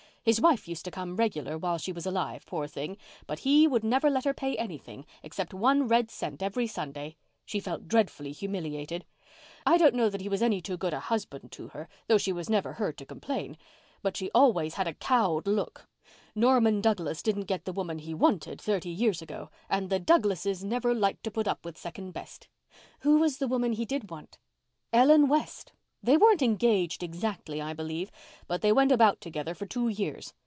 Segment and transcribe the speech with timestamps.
[0.23, 4.05] His wife used to come regular while she was alive, poor thing, but he never
[4.07, 7.15] would let her pay anything, except one red cent every Sunday.
[7.43, 9.03] She felt dreadfully humiliated.
[9.65, 12.31] I don't know that he was any too good a husband to her, though she
[12.31, 13.57] was never heard to complain.
[14.03, 15.87] But she always had a cowed look.
[16.35, 20.93] Norman Douglas didn't get the woman he wanted thirty years ago and the Douglases never
[20.93, 22.47] liked to put up with second best."
[22.99, 24.37] "Who was the woman he did want."
[24.93, 25.71] "Ellen West.
[26.03, 28.09] They weren't engaged exactly, I believe,
[28.47, 30.33] but they went about together for two years.